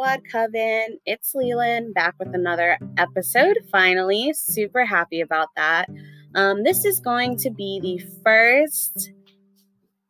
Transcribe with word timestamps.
Squad 0.00 0.22
Coven. 0.32 0.98
It's 1.04 1.34
Leland 1.34 1.92
back 1.92 2.14
with 2.18 2.34
another 2.34 2.78
episode. 2.96 3.58
Finally, 3.70 4.32
super 4.32 4.86
happy 4.86 5.20
about 5.20 5.48
that. 5.56 5.90
Um, 6.34 6.62
this 6.62 6.86
is 6.86 7.00
going 7.00 7.36
to 7.36 7.50
be 7.50 7.80
the 7.82 7.98
first 8.24 9.12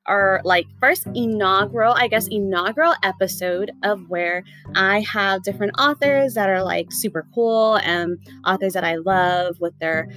or 0.06 0.42
like 0.44 0.66
first 0.78 1.08
inaugural, 1.16 1.92
I 1.92 2.06
guess, 2.06 2.28
inaugural 2.28 2.94
episode 3.02 3.72
of 3.82 4.08
where 4.08 4.44
I 4.76 5.00
have 5.00 5.42
different 5.42 5.72
authors 5.76 6.34
that 6.34 6.48
are 6.48 6.62
like 6.62 6.92
super 6.92 7.26
cool 7.34 7.74
and 7.78 8.16
authors 8.46 8.74
that 8.74 8.84
I 8.84 8.94
love 8.94 9.56
with 9.58 9.76
their 9.80 10.08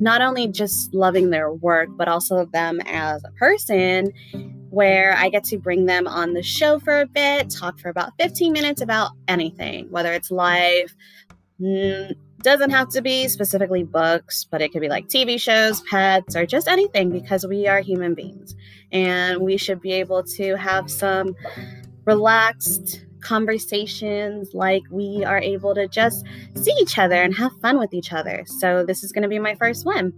not 0.00 0.22
only 0.22 0.48
just 0.48 0.92
loving 0.92 1.30
their 1.30 1.52
work, 1.52 1.88
but 1.96 2.08
also 2.08 2.46
them 2.46 2.80
as 2.86 3.22
a 3.22 3.30
person, 3.38 4.12
where 4.70 5.14
I 5.16 5.28
get 5.28 5.44
to 5.44 5.58
bring 5.58 5.86
them 5.86 6.06
on 6.06 6.32
the 6.32 6.42
show 6.42 6.78
for 6.78 7.00
a 7.00 7.06
bit, 7.06 7.50
talk 7.50 7.78
for 7.78 7.88
about 7.88 8.12
15 8.18 8.52
minutes 8.52 8.80
about 8.80 9.12
anything, 9.28 9.90
whether 9.90 10.12
it's 10.12 10.30
life. 10.30 10.94
Mm, 11.60 12.14
doesn't 12.42 12.70
have 12.70 12.88
to 12.90 13.02
be 13.02 13.28
specifically 13.28 13.82
books, 13.82 14.46
but 14.50 14.62
it 14.62 14.72
could 14.72 14.80
be 14.80 14.88
like 14.88 15.08
TV 15.08 15.38
shows, 15.38 15.82
pets, 15.82 16.34
or 16.34 16.46
just 16.46 16.68
anything 16.68 17.10
because 17.10 17.46
we 17.46 17.66
are 17.66 17.80
human 17.80 18.14
beings 18.14 18.54
and 18.92 19.40
we 19.42 19.56
should 19.56 19.80
be 19.80 19.92
able 19.92 20.22
to 20.22 20.56
have 20.56 20.90
some 20.90 21.36
relaxed 22.06 23.04
conversations 23.20 24.54
like 24.54 24.82
we 24.90 25.24
are 25.24 25.38
able 25.38 25.74
to 25.74 25.88
just 25.88 26.24
see 26.54 26.72
each 26.80 26.98
other 26.98 27.16
and 27.22 27.34
have 27.34 27.52
fun 27.60 27.78
with 27.78 27.92
each 27.94 28.12
other. 28.12 28.44
So, 28.46 28.84
this 28.84 29.02
is 29.02 29.12
going 29.12 29.22
to 29.22 29.28
be 29.28 29.38
my 29.38 29.54
first 29.54 29.84
one. 29.84 30.12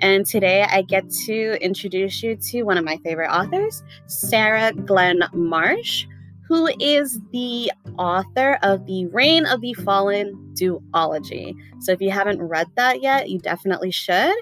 And 0.00 0.26
today 0.26 0.62
I 0.62 0.82
get 0.82 1.08
to 1.26 1.62
introduce 1.62 2.22
you 2.22 2.36
to 2.36 2.62
one 2.62 2.78
of 2.78 2.84
my 2.84 2.98
favorite 2.98 3.30
authors, 3.30 3.82
Sarah 4.06 4.72
Glenn 4.72 5.22
Marsh, 5.32 6.06
who 6.46 6.68
is 6.80 7.20
the 7.32 7.72
author 7.98 8.58
of 8.62 8.86
the 8.86 9.06
Reign 9.06 9.46
of 9.46 9.60
the 9.60 9.74
Fallen 9.74 10.34
duology. 10.54 11.54
So, 11.80 11.92
if 11.92 12.00
you 12.00 12.10
haven't 12.10 12.42
read 12.42 12.68
that 12.76 13.02
yet, 13.02 13.30
you 13.30 13.38
definitely 13.38 13.90
should. 13.90 14.34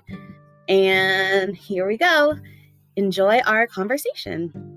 And 0.69 1.57
here 1.57 1.87
we 1.87 1.97
go. 1.97 2.39
Enjoy 2.97 3.41
our 3.41 3.67
conversation. 3.67 4.72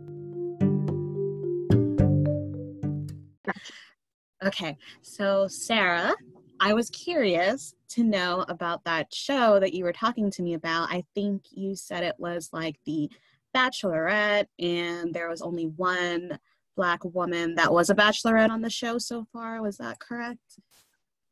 Okay, 4.46 4.78
so 5.02 5.48
Sarah, 5.48 6.14
I 6.60 6.74
was 6.74 6.90
curious 6.90 7.74
to 7.90 8.04
know 8.04 8.46
about 8.50 8.84
that 8.84 9.14
show 9.14 9.60
that 9.60 9.74
you 9.74 9.84
were 9.84 9.94
talking 9.94 10.30
to 10.32 10.42
me 10.42 10.54
about. 10.54 10.92
I 10.92 11.04
think 11.16 11.44
you 11.52 11.76
said 11.76 12.04
it 12.04 12.16
was 12.18 12.50
like 12.52 12.76
the 12.86 13.10
Bachelorette, 13.56 14.48
and 14.60 15.14
there 15.14 15.30
was 15.30 15.42
only 15.42 15.66
one 15.66 16.38
black 16.76 17.04
woman 17.06 17.56
that 17.56 17.72
was 17.72 17.90
a 17.90 17.96
bachelorette 17.96 18.50
on 18.50 18.62
the 18.62 18.70
show 18.70 18.98
so 18.98 19.26
far. 19.32 19.62
Was 19.62 19.78
that 19.78 20.00
correct? 20.00 20.60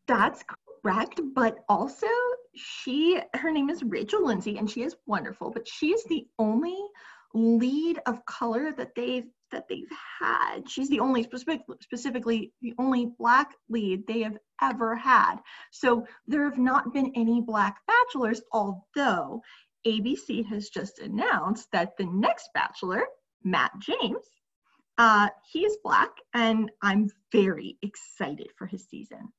That's 0.07 0.43
correct, 0.83 1.19
but 1.35 1.59
also 1.69 2.07
she 2.55 3.19
her 3.35 3.51
name 3.51 3.69
is 3.69 3.83
Rachel 3.83 4.25
Lindsay 4.25 4.57
and 4.57 4.69
she 4.69 4.83
is 4.83 4.95
wonderful, 5.05 5.51
but 5.51 5.67
she 5.67 5.91
is 5.91 6.03
the 6.05 6.25
only 6.39 6.77
lead 7.33 7.99
of 8.05 8.25
color 8.25 8.71
that 8.73 8.95
they've 8.95 9.27
that 9.53 9.67
they've 9.69 9.87
had. 10.19 10.69
She's 10.69 10.89
the 10.89 10.99
only 10.99 11.23
specific, 11.23 11.61
specifically 11.81 12.51
the 12.61 12.73
only 12.77 13.11
black 13.17 13.53
lead 13.69 14.05
they 14.05 14.21
have 14.21 14.37
ever 14.61 14.95
had. 14.95 15.37
So 15.71 16.05
there 16.27 16.43
have 16.43 16.57
not 16.57 16.93
been 16.93 17.13
any 17.15 17.39
black 17.39 17.77
bachelors, 17.87 18.41
although 18.51 19.41
ABC 19.87 20.45
has 20.47 20.69
just 20.69 20.99
announced 20.99 21.69
that 21.71 21.95
the 21.97 22.05
next 22.05 22.49
bachelor, 22.53 23.05
Matt 23.43 23.71
James, 23.79 24.25
uh, 24.97 25.29
he 25.51 25.65
is 25.65 25.77
black, 25.83 26.11
and 26.33 26.71
I'm 26.81 27.09
very 27.31 27.77
excited 27.81 28.49
for 28.57 28.67
his 28.67 28.85
season. 28.87 29.31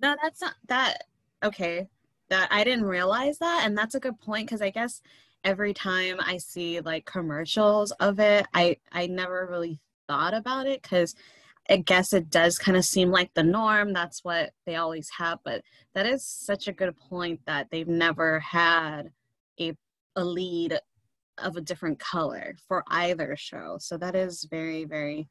No, 0.00 0.16
that's 0.22 0.40
not 0.40 0.54
that. 0.68 1.04
Okay, 1.44 1.88
that 2.28 2.48
I 2.50 2.64
didn't 2.64 2.84
realize 2.84 3.38
that, 3.38 3.62
and 3.64 3.76
that's 3.76 3.94
a 3.94 4.00
good 4.00 4.20
point 4.20 4.46
because 4.46 4.62
I 4.62 4.70
guess 4.70 5.00
every 5.44 5.74
time 5.74 6.18
I 6.20 6.38
see 6.38 6.80
like 6.80 7.04
commercials 7.04 7.90
of 7.92 8.20
it, 8.20 8.46
I 8.54 8.76
I 8.92 9.06
never 9.06 9.46
really 9.50 9.80
thought 10.08 10.34
about 10.34 10.66
it 10.66 10.82
because 10.82 11.14
I 11.70 11.76
guess 11.76 12.12
it 12.12 12.30
does 12.30 12.58
kind 12.58 12.76
of 12.76 12.84
seem 12.84 13.10
like 13.10 13.32
the 13.34 13.42
norm. 13.42 13.92
That's 13.92 14.24
what 14.24 14.50
they 14.66 14.76
always 14.76 15.08
have, 15.18 15.38
but 15.44 15.62
that 15.94 16.06
is 16.06 16.24
such 16.24 16.68
a 16.68 16.72
good 16.72 16.96
point 16.96 17.40
that 17.46 17.68
they've 17.70 17.88
never 17.88 18.40
had 18.40 19.10
a 19.60 19.74
a 20.16 20.24
lead 20.24 20.78
of 21.38 21.56
a 21.56 21.60
different 21.60 21.98
color 21.98 22.56
for 22.68 22.84
either 22.88 23.34
show. 23.36 23.76
So 23.80 23.96
that 23.98 24.14
is 24.14 24.46
very 24.50 24.84
very 24.84 25.28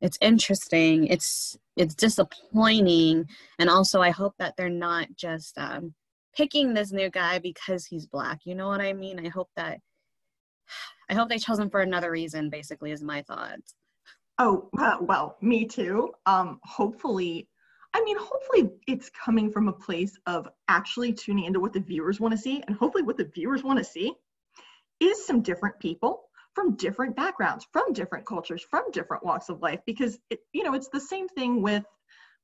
it's 0.00 0.18
interesting. 0.20 1.06
It's 1.06 1.56
it's 1.76 1.94
disappointing 1.94 3.26
and 3.58 3.70
also 3.70 4.00
I 4.00 4.10
hope 4.10 4.34
that 4.38 4.56
they're 4.56 4.68
not 4.68 5.08
just 5.16 5.56
um 5.58 5.94
picking 6.36 6.74
this 6.74 6.92
new 6.92 7.10
guy 7.10 7.38
because 7.38 7.84
he's 7.84 8.06
black. 8.06 8.40
You 8.44 8.54
know 8.54 8.68
what 8.68 8.80
I 8.80 8.92
mean? 8.92 9.24
I 9.24 9.28
hope 9.28 9.50
that 9.56 9.80
I 11.10 11.14
hope 11.14 11.28
they 11.28 11.38
chose 11.38 11.58
him 11.58 11.70
for 11.70 11.80
another 11.80 12.10
reason 12.10 12.50
basically 12.50 12.92
is 12.92 13.02
my 13.02 13.22
thoughts. 13.22 13.74
Oh, 14.38 14.70
uh, 14.78 14.96
well, 15.00 15.36
me 15.40 15.66
too. 15.66 16.12
Um 16.26 16.60
hopefully 16.64 17.48
I 17.94 18.02
mean, 18.04 18.16
hopefully 18.18 18.70
it's 18.86 19.10
coming 19.10 19.50
from 19.50 19.68
a 19.68 19.72
place 19.72 20.18
of 20.26 20.48
actually 20.68 21.12
tuning 21.12 21.44
into 21.44 21.60
what 21.60 21.74
the 21.74 21.80
viewers 21.80 22.20
want 22.20 22.32
to 22.32 22.38
see 22.38 22.62
and 22.66 22.74
hopefully 22.76 23.04
what 23.04 23.18
the 23.18 23.30
viewers 23.34 23.62
want 23.62 23.78
to 23.78 23.84
see 23.84 24.14
is 25.00 25.26
some 25.26 25.42
different 25.42 25.78
people 25.78 26.22
from 26.54 26.76
different 26.76 27.16
backgrounds, 27.16 27.66
from 27.72 27.92
different 27.92 28.26
cultures, 28.26 28.62
from 28.62 28.90
different 28.92 29.24
walks 29.24 29.48
of 29.48 29.60
life 29.60 29.80
because 29.86 30.18
it, 30.30 30.40
you 30.52 30.62
know, 30.62 30.74
it's 30.74 30.88
the 30.88 31.00
same 31.00 31.28
thing 31.28 31.62
with 31.62 31.84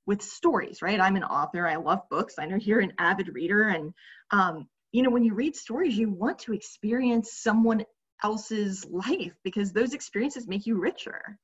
with 0.09 0.23
stories, 0.23 0.81
right? 0.81 1.01
I'm 1.01 1.17
an 1.17 1.23
author. 1.23 1.69
I 1.69 1.77
love 1.77 2.01
books. 2.09 2.37
I 2.39 2.47
know 2.47 2.57
you're 2.57 2.81
an 2.81 2.95
avid 2.99 3.29
reader. 3.29 3.69
And, 3.69 3.93
um, 4.31 4.67
you 4.91 5.03
know, 5.03 5.11
when 5.11 5.23
you 5.23 5.35
read 5.35 5.55
stories, 5.55 5.99
you 5.99 6.09
want 6.09 6.39
to 6.41 6.55
experience 6.55 7.35
someone 7.35 7.85
else's 8.25 8.87
life 8.87 9.35
because 9.45 9.71
those 9.71 9.93
experiences 9.93 10.49
make 10.49 10.67
you 10.67 10.81
richer. 10.81 11.39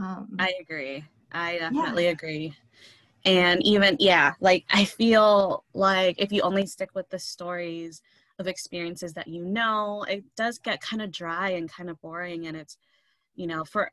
Um, 0.00 0.34
I 0.40 0.52
agree. 0.60 1.04
I 1.30 1.58
definitely 1.58 2.06
yeah. 2.06 2.10
agree. 2.10 2.54
And 3.24 3.62
even, 3.62 3.96
yeah, 4.00 4.32
like 4.40 4.64
I 4.68 4.84
feel 4.84 5.64
like 5.72 6.16
if 6.18 6.32
you 6.32 6.42
only 6.42 6.66
stick 6.66 6.90
with 6.96 7.08
the 7.08 7.20
stories 7.20 8.02
of 8.40 8.48
experiences 8.48 9.12
that 9.12 9.28
you 9.28 9.44
know, 9.44 10.02
it 10.08 10.24
does 10.36 10.58
get 10.58 10.80
kind 10.80 11.02
of 11.02 11.12
dry 11.12 11.50
and 11.50 11.70
kind 11.70 11.88
of 11.88 12.00
boring. 12.00 12.48
And 12.48 12.56
it's, 12.56 12.76
you 13.36 13.46
know, 13.46 13.62
for 13.62 13.92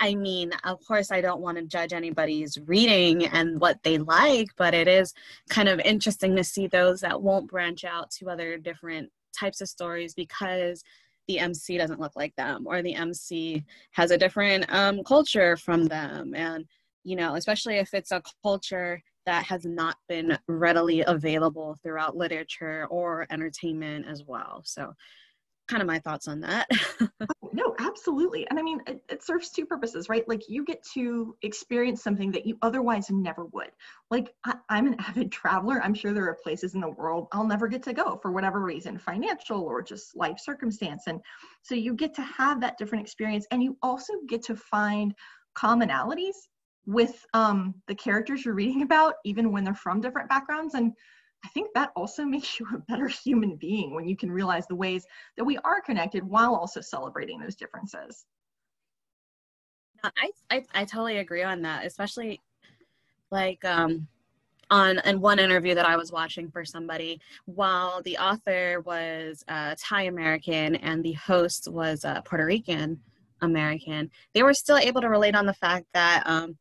I 0.00 0.14
mean, 0.14 0.52
of 0.64 0.84
course, 0.86 1.10
I 1.10 1.20
don't 1.20 1.42
want 1.42 1.58
to 1.58 1.64
judge 1.64 1.92
anybody's 1.92 2.58
reading 2.66 3.26
and 3.26 3.60
what 3.60 3.82
they 3.82 3.98
like, 3.98 4.48
but 4.56 4.72
it 4.72 4.88
is 4.88 5.12
kind 5.50 5.68
of 5.68 5.78
interesting 5.80 6.34
to 6.36 6.44
see 6.44 6.66
those 6.66 7.02
that 7.02 7.20
won't 7.20 7.50
branch 7.50 7.84
out 7.84 8.10
to 8.12 8.30
other 8.30 8.56
different 8.56 9.10
types 9.38 9.60
of 9.60 9.68
stories 9.68 10.14
because 10.14 10.82
the 11.28 11.38
MC 11.38 11.76
doesn't 11.76 12.00
look 12.00 12.16
like 12.16 12.34
them 12.36 12.66
or 12.66 12.82
the 12.82 12.94
MC 12.94 13.62
has 13.92 14.10
a 14.10 14.18
different 14.18 14.64
um, 14.72 15.04
culture 15.04 15.56
from 15.58 15.84
them. 15.84 16.34
And, 16.34 16.64
you 17.04 17.14
know, 17.14 17.34
especially 17.34 17.76
if 17.76 17.92
it's 17.92 18.10
a 18.10 18.22
culture 18.42 19.02
that 19.26 19.44
has 19.44 19.66
not 19.66 19.96
been 20.08 20.38
readily 20.48 21.04
available 21.06 21.76
throughout 21.82 22.16
literature 22.16 22.86
or 22.90 23.26
entertainment 23.30 24.06
as 24.08 24.24
well. 24.26 24.62
So, 24.64 24.94
kind 25.70 25.80
of 25.80 25.86
my 25.86 26.00
thoughts 26.00 26.26
on 26.26 26.40
that. 26.40 26.68
oh, 27.00 27.50
no, 27.52 27.74
absolutely. 27.78 28.48
And 28.50 28.58
I 28.58 28.62
mean, 28.62 28.80
it, 28.88 29.02
it, 29.08 29.22
serves 29.22 29.50
two 29.50 29.64
purposes, 29.64 30.08
right? 30.08 30.28
Like 30.28 30.48
you 30.48 30.64
get 30.64 30.82
to 30.94 31.36
experience 31.42 32.02
something 32.02 32.32
that 32.32 32.44
you 32.44 32.58
otherwise 32.60 33.08
never 33.08 33.44
would. 33.46 33.70
Like 34.10 34.34
I, 34.44 34.54
I'm 34.68 34.88
an 34.88 34.96
avid 35.08 35.30
traveler. 35.30 35.80
I'm 35.80 35.94
sure 35.94 36.12
there 36.12 36.28
are 36.28 36.38
places 36.42 36.74
in 36.74 36.80
the 36.80 36.90
world 36.90 37.28
I'll 37.32 37.46
never 37.46 37.68
get 37.68 37.84
to 37.84 37.92
go 37.92 38.18
for 38.20 38.32
whatever 38.32 38.60
reason, 38.60 38.98
financial 38.98 39.60
or 39.60 39.80
just 39.80 40.16
life 40.16 40.38
circumstance. 40.40 41.04
And 41.06 41.20
so 41.62 41.76
you 41.76 41.94
get 41.94 42.14
to 42.14 42.22
have 42.22 42.60
that 42.60 42.76
different 42.76 43.04
experience 43.04 43.46
and 43.52 43.62
you 43.62 43.76
also 43.82 44.14
get 44.28 44.42
to 44.44 44.56
find 44.56 45.14
commonalities 45.56 46.34
with 46.86 47.24
um, 47.34 47.74
the 47.86 47.94
characters 47.94 48.44
you're 48.44 48.54
reading 48.54 48.82
about, 48.82 49.14
even 49.24 49.52
when 49.52 49.62
they're 49.62 49.74
from 49.74 50.00
different 50.00 50.28
backgrounds. 50.28 50.74
And 50.74 50.92
I 51.44 51.48
think 51.48 51.70
that 51.74 51.90
also 51.96 52.24
makes 52.36 52.58
you 52.58 52.66
a 52.74 52.78
better 52.78 53.08
human 53.08 53.56
being 53.56 53.94
when 53.94 54.06
you 54.06 54.16
can 54.16 54.30
realize 54.30 54.66
the 54.66 54.74
ways 54.74 55.06
that 55.36 55.44
we 55.44 55.58
are 55.58 55.80
connected 55.80 56.22
while 56.22 56.54
also 56.54 56.80
celebrating 56.80 57.40
those 57.40 57.56
differences. 57.56 58.26
I, 60.02 60.30
I, 60.50 60.64
I 60.72 60.84
totally 60.84 61.18
agree 61.18 61.42
on 61.42 61.60
that, 61.62 61.84
especially 61.84 62.40
like 63.30 63.62
um, 63.64 64.08
on 64.70 64.98
in 65.04 65.20
one 65.20 65.38
interview 65.38 65.74
that 65.74 65.86
I 65.86 65.96
was 65.96 66.12
watching 66.12 66.50
for 66.50 66.64
somebody, 66.64 67.20
while 67.44 68.00
the 68.02 68.16
author 68.16 68.80
was 68.86 69.44
uh, 69.48 69.74
Thai 69.78 70.02
American 70.02 70.76
and 70.76 71.04
the 71.04 71.12
host 71.12 71.68
was 71.70 72.04
uh, 72.04 72.20
Puerto 72.22 72.46
Rican 72.46 73.00
American, 73.42 74.10
they 74.34 74.42
were 74.42 74.54
still 74.54 74.78
able 74.78 75.00
to 75.00 75.08
relate 75.08 75.34
on 75.34 75.46
the 75.46 75.54
fact 75.54 75.86
that 75.92 76.22
um, 76.26 76.56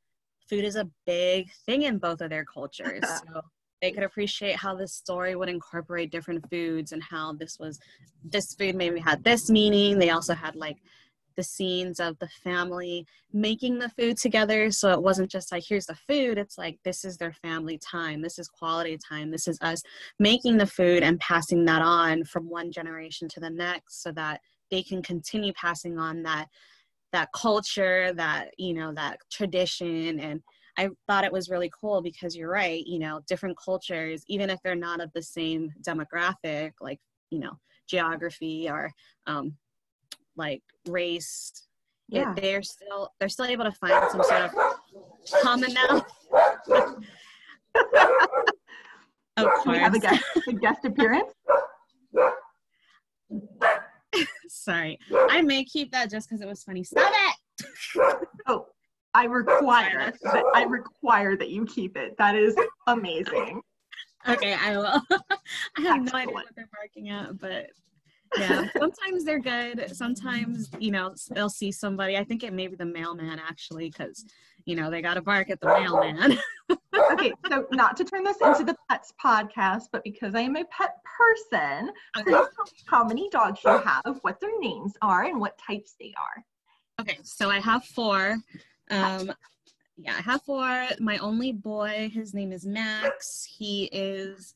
food 0.50 0.66
is 0.66 0.76
a 0.76 0.90
big 1.06 1.52
thing 1.66 1.84
in 1.84 1.98
both 1.98 2.22
of 2.22 2.30
their 2.30 2.46
cultures. 2.46 3.04
So 3.34 3.42
they 3.82 3.92
could 3.92 4.04
appreciate 4.04 4.56
how 4.56 4.76
this 4.76 4.94
story 4.94 5.36
would 5.36 5.50
incorporate 5.50 6.12
different 6.12 6.48
foods 6.50 6.92
and 6.92 7.02
how 7.04 7.34
this 7.34 7.58
was 7.60 7.80
this 8.24 8.54
food 8.56 8.76
maybe 8.76 9.00
had 9.00 9.24
this 9.24 9.50
meaning 9.50 9.98
they 9.98 10.10
also 10.10 10.34
had 10.34 10.56
like 10.56 10.78
the 11.40 11.44
scenes 11.44 12.02
of 12.02 12.20
the 12.20 12.28
family 12.44 13.06
making 13.32 13.80
the 13.80 13.88
food 13.88 14.18
together. 14.18 14.70
So 14.72 14.92
it 14.92 15.02
wasn't 15.02 15.32
just 15.32 15.54
like, 15.54 15.64
here's 15.66 15.86
the 15.86 15.96
food. 15.96 16.38
It's 16.38 16.58
like, 16.58 16.78
this 16.84 17.06
is 17.06 17.16
their 17.16 17.32
family 17.32 17.78
time. 17.78 18.22
This 18.22 18.38
is 18.40 18.50
quality 18.50 18.98
time. 18.98 19.32
This 19.32 19.48
is 19.48 19.58
us 19.62 19.82
making 20.20 20.58
the 20.58 20.68
food 20.68 21.02
and 21.02 21.18
passing 21.22 21.64
that 21.64 21.82
on 21.82 22.26
from 22.26 22.50
one 22.50 22.74
generation 22.74 23.30
to 23.30 23.40
the 23.40 23.50
next 23.50 24.04
so 24.04 24.12
that 24.12 24.42
they 24.70 24.84
can 24.84 25.02
continue 25.02 25.54
passing 25.54 25.98
on 25.98 26.24
that 26.24 26.48
that 27.14 27.30
culture 27.34 28.14
that 28.14 28.50
you 28.58 28.74
know 28.74 28.94
that 28.94 29.18
tradition 29.32 30.20
and 30.20 30.44
i 30.80 30.90
thought 31.08 31.26
it 31.26 31.32
was 31.32 31.50
really 31.50 31.72
cool 31.80 32.02
because 32.02 32.36
you're 32.36 32.50
right 32.50 32.86
you 32.88 33.00
know 33.00 33.20
different 33.28 33.58
cultures 33.64 34.24
even 34.28 34.50
if 34.50 34.60
they're 34.64 34.76
not 34.76 35.02
of 35.02 35.12
the 35.14 35.22
same 35.22 35.72
demographic 35.86 36.72
like 36.80 37.00
you 37.30 37.40
know 37.40 37.52
geography 37.88 38.70
or 38.70 38.92
um, 39.28 39.56
like 40.38 40.62
race 40.88 41.52
yeah. 42.12 42.32
It, 42.32 42.42
they're 42.42 42.64
still 42.64 43.12
they're 43.20 43.30
still 43.30 43.46
able 43.46 43.66
to 43.66 43.72
find 43.72 43.94
some 44.12 44.24
sort 44.24 44.42
of 44.42 44.52
common 45.44 45.74
now 45.90 46.06
of 49.38 49.46
course. 49.46 49.66
we 49.66 49.78
have 49.78 49.94
a 49.94 50.00
guest, 50.00 50.24
a 50.48 50.54
guest 50.54 50.86
appearance? 50.86 51.32
Sorry. 54.48 54.98
I 55.30 55.42
may 55.42 55.64
keep 55.64 55.92
that 55.92 56.10
just 56.10 56.28
because 56.28 56.42
it 56.42 56.48
was 56.48 56.64
funny. 56.64 56.84
Stop 56.84 57.12
it! 57.14 57.36
Oh 58.48 58.66
i 59.20 59.26
require 59.26 60.14
that 60.24 60.44
i 60.56 60.64
require 60.64 61.36
that 61.36 61.50
you 61.50 61.66
keep 61.66 61.98
it. 61.98 62.16
That 62.18 62.36
is 62.36 62.56
amazing. 62.88 63.62
Okay 64.28 64.54
i 64.54 64.78
will. 64.78 64.86
I 65.78 65.82
have 65.82 66.02
Excellent. 66.02 66.14
no 66.14 66.20
idea 66.20 66.34
what 66.34 66.46
they're 66.56 66.70
barking 66.74 67.10
at 67.10 67.38
but 67.38 67.68
yeah 68.38 68.68
sometimes 68.78 69.26
they're 69.26 69.40
good. 69.40 69.96
Sometimes 69.96 70.70
you 70.80 70.92
know 70.92 71.14
they'll 71.32 71.50
see 71.50 71.72
somebody. 71.72 72.16
I 72.18 72.24
think 72.24 72.44
it 72.44 72.54
may 72.54 72.68
be 72.68 72.76
the 72.76 72.86
mailman 72.86 73.40
actually 73.40 73.90
because 73.90 74.26
you 74.66 74.76
know 74.76 74.90
they 74.90 75.02
got 75.02 75.16
to 75.16 75.22
bark 75.22 75.50
at 75.50 75.60
the 75.60 75.68
mailman. 75.68 76.40
Okay 77.12 77.34
so 77.50 77.66
not 77.72 77.98
to 77.98 78.04
turn 78.04 78.24
this 78.24 78.38
into 78.42 78.64
the 78.64 78.76
pets 78.90 79.14
podcast 79.24 79.86
but 79.92 80.04
because 80.04 80.36
i 80.36 80.42
am 80.42 80.56
a 80.56 80.64
pet 80.66 80.96
person 81.18 81.92
okay. 82.18 82.24
please 82.24 82.48
tell 82.56 82.66
me 82.66 82.72
how 82.86 83.04
many 83.04 83.30
dogs 83.30 83.60
you 83.66 83.72
have 83.72 84.20
what 84.22 84.40
their 84.40 84.58
names 84.60 84.94
are 85.02 85.24
and 85.24 85.40
what 85.40 85.58
types 85.58 85.96
they 86.00 86.14
are. 86.18 86.44
Okay 87.02 87.18
so 87.24 87.50
i 87.50 87.60
have 87.60 87.84
four 87.84 88.38
um 88.90 89.32
yeah 89.98 90.16
i 90.18 90.22
have 90.22 90.42
four 90.44 90.88
my 91.00 91.18
only 91.18 91.52
boy 91.52 92.10
his 92.14 92.34
name 92.34 92.52
is 92.52 92.66
max 92.66 93.46
he 93.58 93.90
is 93.92 94.56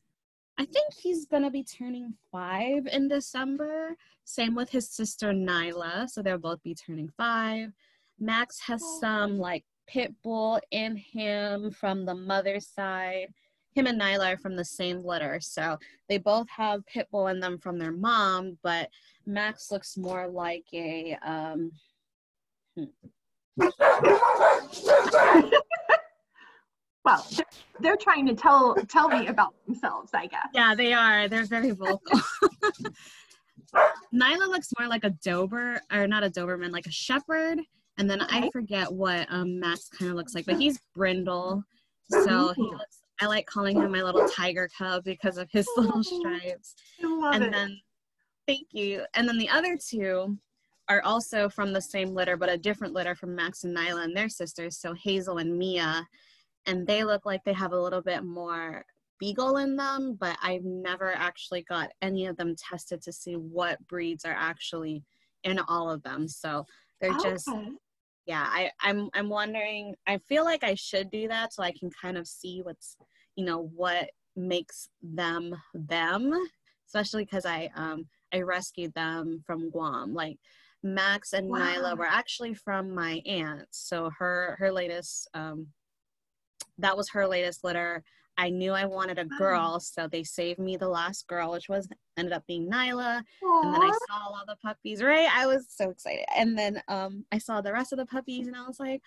I 0.56 0.64
think 0.64 0.94
he's 0.94 1.26
gonna 1.26 1.50
be 1.50 1.64
turning 1.64 2.14
five 2.30 2.86
in 2.86 3.08
December. 3.08 3.96
Same 4.24 4.54
with 4.54 4.70
his 4.70 4.88
sister 4.88 5.32
Nyla, 5.32 6.08
so 6.08 6.22
they'll 6.22 6.38
both 6.38 6.62
be 6.62 6.74
turning 6.74 7.10
five. 7.16 7.72
Max 8.20 8.60
has 8.60 8.82
some 9.00 9.38
like 9.38 9.64
pit 9.86 10.14
bull 10.22 10.60
in 10.70 10.96
him 10.96 11.72
from 11.72 12.04
the 12.04 12.14
mother's 12.14 12.68
side. 12.68 13.34
Him 13.74 13.88
and 13.88 14.00
Nyla 14.00 14.34
are 14.34 14.38
from 14.38 14.54
the 14.54 14.64
same 14.64 15.00
litter, 15.00 15.40
so 15.40 15.76
they 16.08 16.18
both 16.18 16.48
have 16.48 16.86
pit 16.86 17.08
bull 17.10 17.26
in 17.26 17.40
them 17.40 17.58
from 17.58 17.76
their 17.76 17.92
mom, 17.92 18.56
but 18.62 18.88
Max 19.26 19.72
looks 19.72 19.96
more 19.96 20.28
like 20.28 20.66
a 20.72 21.18
um. 21.22 21.72
Well 27.04 27.26
they're 27.80 27.96
trying 27.96 28.26
to 28.26 28.34
tell 28.34 28.74
tell 28.88 29.08
me 29.08 29.26
about 29.26 29.54
themselves 29.66 30.10
i 30.14 30.26
guess. 30.26 30.46
Yeah 30.54 30.74
they 30.74 30.94
are. 30.94 31.28
They're 31.28 31.44
very 31.44 31.70
vocal. 31.70 32.20
Nyla 34.14 34.48
looks 34.48 34.70
more 34.78 34.88
like 34.88 35.04
a 35.04 35.10
dober 35.10 35.80
or 35.92 36.06
not 36.06 36.24
a 36.24 36.30
doberman 36.30 36.70
like 36.70 36.86
a 36.86 36.92
shepherd. 36.92 37.60
And 37.98 38.08
then 38.08 38.22
okay. 38.22 38.46
i 38.46 38.50
forget 38.50 38.90
what 38.90 39.26
um 39.30 39.60
max 39.60 39.88
kind 39.88 40.10
of 40.10 40.16
looks 40.16 40.34
like 40.34 40.46
but 40.46 40.58
he's 40.58 40.80
brindle. 40.94 41.62
So 42.08 42.54
he 42.54 42.62
looks 42.62 43.02
i 43.20 43.26
like 43.26 43.46
calling 43.46 43.76
him 43.76 43.92
my 43.92 44.02
little 44.02 44.26
tiger 44.28 44.68
cub 44.76 45.04
because 45.04 45.36
of 45.36 45.48
his 45.52 45.68
little 45.76 46.02
stripes. 46.02 46.74
And 47.02 47.44
it. 47.44 47.52
then 47.52 47.78
thank 48.46 48.68
you. 48.72 49.04
And 49.14 49.28
then 49.28 49.36
the 49.36 49.50
other 49.50 49.76
two 49.76 50.38
are 50.88 51.02
also 51.02 51.48
from 51.48 51.72
the 51.72 51.80
same 51.80 52.14
litter 52.14 52.36
but 52.36 52.50
a 52.50 52.58
different 52.58 52.92
litter 52.92 53.14
from 53.14 53.34
max 53.34 53.64
and 53.64 53.76
nyla 53.76 54.04
and 54.04 54.16
their 54.16 54.28
sisters 54.28 54.78
so 54.78 54.92
hazel 54.92 55.38
and 55.38 55.56
mia 55.56 56.06
and 56.66 56.86
they 56.86 57.04
look 57.04 57.26
like 57.26 57.42
they 57.44 57.52
have 57.52 57.72
a 57.72 57.80
little 57.80 58.02
bit 58.02 58.24
more 58.24 58.84
beagle 59.20 59.58
in 59.58 59.76
them, 59.76 60.16
but 60.18 60.36
I've 60.42 60.64
never 60.64 61.12
actually 61.14 61.62
got 61.62 61.90
any 62.02 62.26
of 62.26 62.36
them 62.36 62.54
tested 62.56 63.02
to 63.02 63.12
see 63.12 63.34
what 63.34 63.84
breeds 63.86 64.24
are 64.24 64.36
actually 64.36 65.02
in 65.44 65.58
all 65.58 65.90
of 65.90 66.02
them. 66.02 66.28
So 66.28 66.66
they're 67.00 67.12
okay. 67.12 67.30
just 67.30 67.48
yeah, 68.26 68.46
I, 68.48 68.70
I'm 68.80 69.10
I'm 69.14 69.28
wondering 69.28 69.94
I 70.06 70.18
feel 70.18 70.44
like 70.44 70.64
I 70.64 70.74
should 70.74 71.10
do 71.10 71.28
that 71.28 71.52
so 71.52 71.62
I 71.62 71.72
can 71.72 71.90
kind 71.90 72.16
of 72.16 72.26
see 72.26 72.60
what's 72.62 72.96
you 73.36 73.44
know 73.44 73.70
what 73.74 74.10
makes 74.36 74.88
them 75.02 75.54
them, 75.74 76.32
especially 76.86 77.24
because 77.24 77.44
I 77.44 77.70
um 77.76 78.06
I 78.32 78.40
rescued 78.40 78.94
them 78.94 79.42
from 79.46 79.70
Guam. 79.70 80.14
Like 80.14 80.38
Max 80.84 81.32
and 81.32 81.48
wow. 81.48 81.58
Nyla 81.58 81.98
were 81.98 82.06
actually 82.06 82.54
from 82.54 82.94
my 82.94 83.22
aunt. 83.26 83.66
So 83.70 84.10
her 84.18 84.56
her 84.58 84.70
latest 84.70 85.28
um 85.34 85.68
that 86.78 86.96
was 86.96 87.08
her 87.10 87.26
latest 87.26 87.64
litter. 87.64 88.04
I 88.36 88.50
knew 88.50 88.72
I 88.72 88.84
wanted 88.84 89.18
a 89.20 89.24
girl, 89.24 89.78
so 89.78 90.08
they 90.08 90.24
saved 90.24 90.58
me 90.58 90.76
the 90.76 90.88
last 90.88 91.28
girl, 91.28 91.52
which 91.52 91.68
was 91.68 91.88
ended 92.16 92.32
up 92.32 92.44
being 92.48 92.68
Nyla. 92.68 93.22
Aww. 93.44 93.62
And 93.62 93.74
then 93.74 93.82
I 93.82 93.90
saw 94.08 94.26
all 94.26 94.42
the 94.46 94.56
puppies, 94.56 95.02
right? 95.02 95.28
I 95.32 95.46
was 95.46 95.66
so 95.68 95.90
excited. 95.90 96.24
And 96.36 96.58
then 96.58 96.82
um, 96.88 97.24
I 97.30 97.38
saw 97.38 97.60
the 97.60 97.72
rest 97.72 97.92
of 97.92 97.98
the 97.98 98.06
puppies, 98.06 98.48
and 98.48 98.56
I 98.56 98.66
was 98.66 98.80
like, 98.80 99.00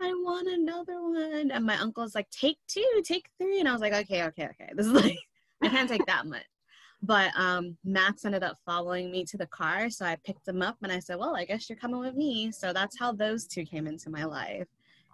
I 0.00 0.08
want 0.08 0.48
another 0.48 1.00
one. 1.00 1.52
And 1.52 1.64
my 1.64 1.78
uncle's 1.78 2.16
like, 2.16 2.28
take 2.30 2.58
two, 2.66 3.02
take 3.04 3.28
three. 3.40 3.60
And 3.60 3.68
I 3.68 3.72
was 3.72 3.80
like, 3.80 3.92
okay, 3.92 4.24
okay, 4.24 4.46
okay. 4.46 4.70
This 4.74 4.86
is 4.86 4.92
like, 4.92 5.18
I 5.62 5.68
can't 5.68 5.88
take 5.88 6.04
that 6.06 6.26
much. 6.26 6.42
But 7.02 7.32
um, 7.36 7.76
Max 7.84 8.24
ended 8.24 8.44
up 8.44 8.58
following 8.64 9.10
me 9.10 9.24
to 9.24 9.36
the 9.36 9.46
car, 9.46 9.90
so 9.90 10.04
I 10.04 10.16
picked 10.24 10.46
him 10.46 10.62
up 10.62 10.76
and 10.82 10.92
I 10.92 11.00
said, 11.00 11.18
well, 11.18 11.34
I 11.34 11.44
guess 11.44 11.68
you're 11.68 11.78
coming 11.78 12.00
with 12.00 12.14
me. 12.14 12.52
So 12.52 12.72
that's 12.72 12.96
how 12.98 13.12
those 13.12 13.46
two 13.46 13.64
came 13.64 13.88
into 13.88 14.08
my 14.08 14.24
life. 14.24 14.68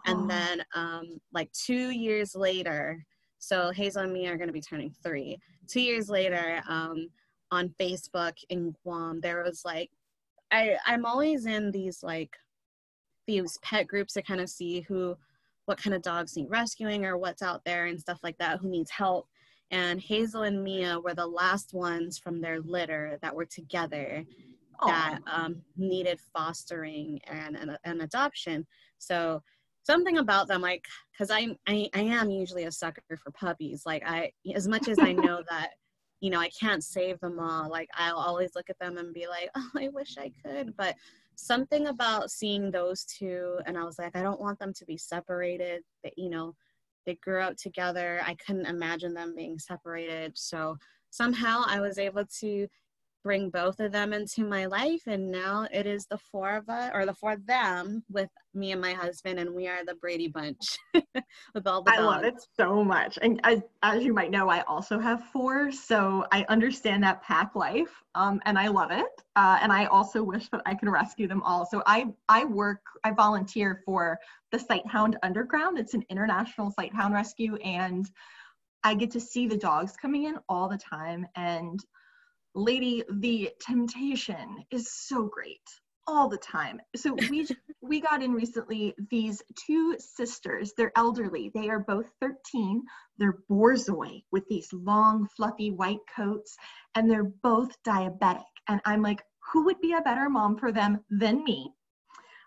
And 0.06 0.20
oh. 0.20 0.26
then, 0.26 0.62
um, 0.74 1.20
like 1.32 1.50
two 1.52 1.90
years 1.90 2.34
later, 2.34 3.04
so 3.38 3.70
Hazel 3.70 4.02
and 4.02 4.12
me 4.12 4.26
are 4.26 4.36
going 4.36 4.48
to 4.48 4.52
be 4.52 4.60
turning 4.60 4.92
three. 5.02 5.38
Two 5.66 5.80
years 5.80 6.08
later, 6.08 6.62
um, 6.68 7.08
on 7.50 7.74
Facebook 7.80 8.34
in 8.50 8.74
Guam, 8.82 9.20
there 9.20 9.42
was 9.42 9.62
like, 9.64 9.90
I 10.50 10.76
I'm 10.86 11.04
always 11.04 11.46
in 11.46 11.70
these 11.70 12.02
like 12.02 12.34
these 13.26 13.58
pet 13.62 13.86
groups 13.86 14.14
to 14.14 14.22
kind 14.22 14.40
of 14.40 14.48
see 14.48 14.80
who, 14.82 15.16
what 15.66 15.80
kind 15.82 15.94
of 15.94 16.02
dogs 16.02 16.36
need 16.36 16.48
rescuing 16.48 17.04
or 17.04 17.18
what's 17.18 17.42
out 17.42 17.62
there 17.64 17.86
and 17.86 18.00
stuff 18.00 18.20
like 18.22 18.38
that, 18.38 18.58
who 18.58 18.68
needs 18.70 18.90
help. 18.90 19.28
And 19.70 20.00
Hazel 20.00 20.42
and 20.42 20.62
Mia 20.62 20.98
were 20.98 21.14
the 21.14 21.26
last 21.26 21.74
ones 21.74 22.18
from 22.18 22.40
their 22.40 22.60
litter 22.60 23.18
that 23.22 23.34
were 23.34 23.44
together 23.44 24.24
that 24.86 25.18
um, 25.26 25.60
needed 25.76 26.20
fostering 26.32 27.20
and 27.26 27.76
an 27.84 28.00
adoption. 28.00 28.66
So 28.98 29.42
something 29.82 30.18
about 30.18 30.48
them 30.48 30.60
like 30.60 30.84
because 31.12 31.30
I, 31.30 31.56
I 31.66 31.88
i 31.94 32.00
am 32.00 32.30
usually 32.30 32.64
a 32.64 32.72
sucker 32.72 33.16
for 33.16 33.30
puppies. 33.32 33.84
Like 33.86 34.02
i 34.06 34.30
as 34.54 34.68
much 34.68 34.88
as 34.88 34.98
i 34.98 35.12
know 35.12 35.42
that 35.50 35.70
you 36.20 36.30
know 36.30 36.40
i 36.40 36.50
can't 36.50 36.84
save 36.84 37.18
them 37.20 37.38
all 37.40 37.70
like 37.70 37.88
i'll 37.94 38.18
always 38.18 38.50
look 38.54 38.68
at 38.68 38.78
them 38.78 38.98
and 38.98 39.14
be 39.14 39.26
like 39.26 39.50
oh 39.56 39.70
i 39.76 39.88
wish 39.88 40.16
i 40.18 40.30
could. 40.44 40.76
But 40.76 40.94
something 41.36 41.86
about 41.86 42.30
seeing 42.30 42.70
those 42.70 43.04
two 43.04 43.58
and 43.66 43.78
i 43.78 43.84
was 43.84 43.98
like 43.98 44.16
i 44.16 44.22
don't 44.22 44.40
want 44.40 44.58
them 44.58 44.72
to 44.74 44.84
be 44.84 44.96
separated 44.96 45.82
that 46.02 46.12
you 46.18 46.28
know 46.28 46.54
they 47.08 47.16
grew 47.16 47.40
up 47.40 47.56
together. 47.56 48.20
I 48.24 48.34
couldn't 48.34 48.66
imagine 48.66 49.14
them 49.14 49.34
being 49.34 49.58
separated. 49.58 50.36
So 50.36 50.76
somehow 51.10 51.62
i 51.66 51.80
was 51.80 51.96
able 51.96 52.24
to 52.40 52.68
bring 53.22 53.50
both 53.50 53.80
of 53.80 53.92
them 53.92 54.12
into 54.12 54.44
my 54.44 54.66
life 54.66 55.02
and 55.06 55.30
now 55.30 55.66
it 55.72 55.86
is 55.86 56.06
the 56.06 56.18
four 56.18 56.56
of 56.56 56.68
us 56.68 56.90
or 56.94 57.04
the 57.04 57.14
four 57.14 57.32
of 57.32 57.46
them 57.46 58.02
with 58.10 58.30
me 58.54 58.72
and 58.72 58.80
my 58.80 58.92
husband 58.92 59.38
and 59.38 59.52
we 59.52 59.66
are 59.66 59.84
the 59.84 59.94
brady 59.96 60.28
bunch 60.28 60.78
with 60.94 61.66
all 61.66 61.82
the 61.82 61.92
i 61.92 62.00
love 62.00 62.24
it 62.24 62.34
so 62.56 62.82
much. 62.82 63.18
And 63.20 63.40
as, 63.44 63.60
as 63.82 64.04
you 64.04 64.14
might 64.14 64.30
know 64.30 64.48
i 64.48 64.62
also 64.62 64.98
have 64.98 65.24
four 65.32 65.70
so 65.72 66.24
i 66.32 66.44
understand 66.48 67.02
that 67.04 67.22
pack 67.22 67.54
life 67.54 68.02
um, 68.14 68.40
and 68.44 68.58
i 68.58 68.68
love 68.68 68.90
it 68.90 69.22
uh, 69.36 69.58
and 69.60 69.72
i 69.72 69.86
also 69.86 70.22
wish 70.22 70.48
that 70.50 70.62
i 70.66 70.74
could 70.74 70.88
rescue 70.88 71.28
them 71.28 71.42
all. 71.42 71.66
So 71.66 71.82
i 71.86 72.06
i 72.28 72.44
work 72.44 72.80
i 73.04 73.10
volunteer 73.10 73.82
for 73.84 74.18
the 74.50 74.58
sighthound 74.58 75.14
underground. 75.22 75.78
It's 75.78 75.94
an 75.94 76.04
international 76.08 76.72
sighthound 76.72 77.12
rescue 77.12 77.56
and 77.56 78.08
i 78.84 78.94
get 78.94 79.10
to 79.10 79.20
see 79.20 79.46
the 79.46 79.56
dogs 79.56 79.96
coming 79.96 80.24
in 80.24 80.36
all 80.48 80.68
the 80.68 80.78
time 80.78 81.26
and 81.34 81.84
lady 82.58 83.02
the 83.20 83.50
temptation 83.60 84.64
is 84.70 84.90
so 84.92 85.24
great 85.26 85.60
all 86.06 86.28
the 86.28 86.38
time 86.38 86.80
so 86.96 87.14
we 87.30 87.46
we 87.82 88.00
got 88.00 88.22
in 88.22 88.32
recently 88.32 88.94
these 89.10 89.42
two 89.66 89.94
sisters 89.98 90.72
they're 90.76 90.92
elderly 90.96 91.50
they 91.54 91.68
are 91.68 91.80
both 91.80 92.10
13 92.20 92.82
they're 93.18 93.38
borzoi 93.50 94.22
with 94.32 94.46
these 94.48 94.68
long 94.72 95.28
fluffy 95.36 95.70
white 95.70 96.00
coats 96.14 96.56
and 96.94 97.10
they're 97.10 97.32
both 97.42 97.70
diabetic 97.84 98.44
and 98.68 98.80
i'm 98.84 99.02
like 99.02 99.22
who 99.52 99.64
would 99.64 99.80
be 99.80 99.92
a 99.92 100.00
better 100.02 100.28
mom 100.28 100.56
for 100.56 100.72
them 100.72 101.04
than 101.10 101.42
me? 101.44 101.72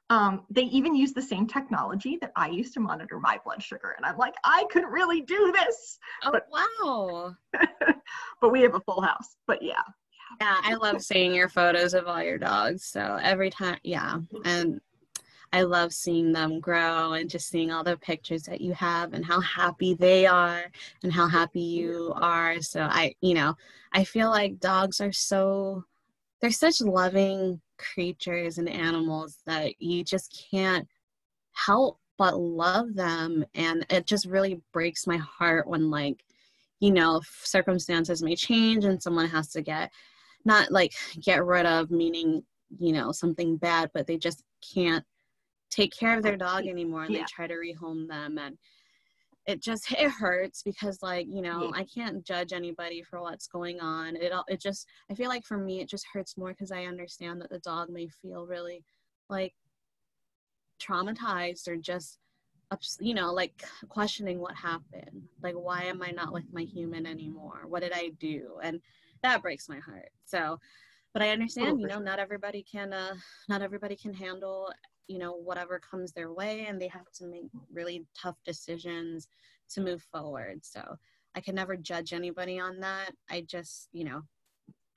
Um, 0.10 0.44
they 0.50 0.64
even 0.64 0.94
use 0.94 1.14
the 1.14 1.22
same 1.22 1.48
technology 1.48 2.18
that 2.20 2.34
I 2.36 2.50
use 2.50 2.72
to 2.74 2.82
monitor 2.82 3.18
my 3.20 3.40
blood 3.46 3.64
sugar. 3.64 3.96
And 3.96 4.06
I'm 4.06 4.18
like, 4.18 4.36
I 4.44 4.66
could 4.70 4.84
really 4.84 5.22
do 5.22 5.54
this. 5.54 5.98
Oh, 6.24 6.32
but, 6.32 6.48
wow. 6.52 7.36
but 8.42 8.52
we 8.52 8.62
have 8.62 8.76
a 8.76 8.82
full 8.82 9.02
house. 9.02 9.38
But 9.48 9.62
yeah. 9.62 9.84
Yeah, 10.42 10.60
I 10.64 10.74
love 10.74 11.04
seeing 11.04 11.36
your 11.36 11.50
photos 11.50 11.94
of 11.94 12.08
all 12.08 12.24
your 12.24 12.40
dogs. 12.40 12.84
So 12.84 13.20
every 13.22 13.52
time, 13.52 13.78
yeah. 13.84 14.18
And 14.44 14.82
I 15.54 15.62
love 15.62 15.94
seeing 15.94 16.32
them 16.32 16.60
grow 16.60 17.14
and 17.14 17.30
just 17.30 17.48
seeing 17.48 17.70
all 17.70 17.84
the 17.84 17.96
pictures 17.98 18.42
that 18.44 18.60
you 18.60 18.74
have 18.74 19.14
and 19.14 19.24
how 19.24 19.40
happy 19.40 19.94
they 19.94 20.26
are 20.26 20.64
and 21.04 21.14
how 21.14 21.28
happy 21.28 21.62
you 21.62 22.12
are. 22.16 22.60
So 22.60 22.82
I, 22.82 23.14
you 23.22 23.36
know, 23.36 23.54
I 23.94 24.04
feel 24.04 24.32
like 24.32 24.60
dogs 24.60 25.00
are 25.00 25.12
so, 25.12 25.84
they're 26.42 26.50
such 26.50 26.82
loving 26.82 27.62
creatures 27.78 28.58
and 28.58 28.68
animals 28.68 29.44
that 29.46 29.80
you 29.80 30.04
just 30.04 30.48
can't 30.50 30.88
help 31.52 32.00
but 32.18 32.40
love 32.40 32.96
them 32.96 33.46
and 33.54 33.86
it 33.92 34.08
just 34.08 34.26
really 34.26 34.60
breaks 34.74 35.06
my 35.06 35.18
heart 35.18 35.68
when 35.68 35.90
like 35.90 36.24
you 36.80 36.92
know 36.92 37.20
circumstances 37.44 38.22
may 38.22 38.36
change 38.36 38.86
and 38.86 39.02
someone 39.02 39.28
has 39.28 39.50
to 39.50 39.62
get 39.62 39.92
not 40.46 40.72
like 40.72 40.94
get 41.20 41.44
rid 41.44 41.66
of 41.66 41.92
meaning 41.92 42.44
you 42.80 42.94
know 42.94 43.12
something 43.12 43.58
bad 43.58 43.90
but 43.94 44.08
they 44.08 44.18
just 44.18 44.44
can't 44.74 45.04
take 45.70 45.92
care 45.98 46.18
of 46.18 46.24
their 46.24 46.38
dog 46.38 46.68
anymore 46.68 47.04
and 47.04 47.14
yeah. 47.14 47.20
they 47.20 47.26
try 47.30 47.48
to 47.48 47.56
rehome 47.56 48.08
them 48.08 48.38
and 48.38 48.58
it 49.48 49.62
just 49.62 49.92
it 49.92 50.10
hurts 50.10 50.62
because 50.64 51.00
like 51.02 51.28
you 51.28 51.42
know 51.42 51.64
yeah. 51.64 51.82
i 51.82 51.84
can't 51.84 52.26
judge 52.26 52.54
anybody 52.54 53.02
for 53.02 53.22
what's 53.22 53.48
going 53.48 53.80
on 53.80 54.16
it 54.16 54.32
all 54.32 54.46
it 54.48 54.62
just 54.62 54.88
i 55.10 55.16
feel 55.16 55.30
like 55.30 55.44
for 55.46 55.58
me 55.58 55.82
it 55.82 55.90
just 55.90 56.06
hurts 56.14 56.38
more 56.38 56.50
because 56.50 56.72
i 56.72 56.86
understand 56.86 57.42
that 57.42 57.50
the 57.50 57.60
dog 57.60 57.90
may 57.90 58.08
feel 58.22 58.46
really 58.46 58.84
like 59.30 59.54
traumatized 60.82 61.68
or 61.68 61.76
just 61.76 62.20
you 63.00 63.14
know 63.14 63.34
like 63.34 63.66
questioning 63.90 64.40
what 64.40 64.56
happened 64.56 65.24
like 65.44 65.56
why 65.56 65.84
am 65.84 66.02
i 66.02 66.10
not 66.12 66.32
with 66.32 66.46
my 66.54 66.62
human 66.62 67.06
anymore 67.06 67.62
what 67.68 67.82
did 67.82 67.92
i 67.94 68.10
do 68.20 68.58
and 68.64 68.80
that 69.24 69.42
breaks 69.42 69.70
my 69.70 69.80
heart. 69.80 70.10
So 70.26 70.60
but 71.14 71.22
i 71.22 71.30
understand 71.30 71.74
oh, 71.74 71.78
you 71.78 71.88
know 71.88 72.00
not 72.00 72.20
everybody 72.20 72.64
can 72.64 72.94
uh 72.94 73.14
not 73.50 73.62
everybody 73.62 73.96
can 73.96 74.14
handle 74.14 74.72
you 75.08 75.18
know 75.18 75.34
whatever 75.34 75.80
comes 75.80 76.14
their 76.14 76.32
way 76.32 76.66
and 76.68 76.82
they 76.82 76.88
have 76.88 77.12
to 77.14 77.26
make 77.26 77.50
really 77.74 78.06
tough 78.20 78.38
decisions 78.46 79.28
to 79.70 79.82
move 79.82 80.02
forward. 80.12 80.60
So 80.64 80.98
i 81.36 81.42
can 81.42 81.56
never 81.56 81.76
judge 81.76 82.14
anybody 82.14 82.60
on 82.60 82.80
that. 82.80 83.12
I 83.30 83.42
just 83.42 83.90
you 83.92 84.06
know 84.06 84.22